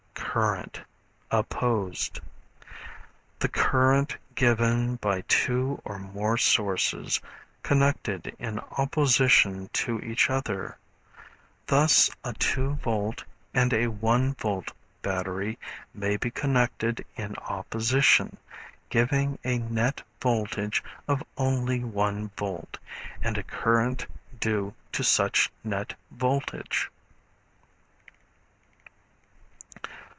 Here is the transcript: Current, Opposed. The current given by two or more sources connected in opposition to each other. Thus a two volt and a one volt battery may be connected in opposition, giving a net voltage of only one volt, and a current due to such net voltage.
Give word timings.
Current, 0.33 0.79
Opposed. 1.29 2.21
The 3.39 3.49
current 3.49 4.15
given 4.33 4.95
by 4.95 5.25
two 5.27 5.81
or 5.83 5.99
more 5.99 6.37
sources 6.37 7.19
connected 7.63 8.33
in 8.39 8.59
opposition 8.77 9.69
to 9.73 9.99
each 9.99 10.29
other. 10.29 10.77
Thus 11.67 12.09
a 12.23 12.31
two 12.31 12.75
volt 12.75 13.25
and 13.53 13.73
a 13.73 13.87
one 13.87 14.33
volt 14.35 14.71
battery 15.01 15.59
may 15.93 16.15
be 16.15 16.31
connected 16.31 17.05
in 17.17 17.35
opposition, 17.35 18.37
giving 18.87 19.37
a 19.43 19.57
net 19.57 20.01
voltage 20.21 20.81
of 21.09 21.21
only 21.35 21.83
one 21.83 22.31
volt, 22.37 22.77
and 23.21 23.37
a 23.37 23.43
current 23.43 24.05
due 24.39 24.73
to 24.93 25.03
such 25.03 25.51
net 25.61 25.95
voltage. 26.09 26.89